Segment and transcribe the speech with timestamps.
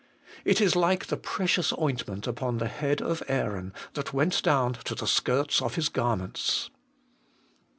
[0.43, 4.95] 'It is like the precious ointment upon the head of Aaron, that went down to
[4.95, 6.71] the skirts of his garments.